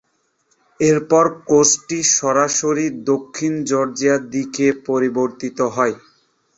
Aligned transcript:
এরপর 0.79 1.25
কোর্সটি 1.47 1.99
সরাসরি 2.15 2.85
দক্ষিণ 3.05 3.53
জর্জিয়ার 3.69 4.21
দিকে 4.31 4.65
পরিবর্তিত 4.87 5.59
হয়। 5.75 5.95